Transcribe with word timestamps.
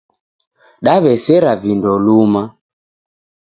Daw'esera 0.85 1.51
vindo 1.61 1.89
luma 2.05 2.43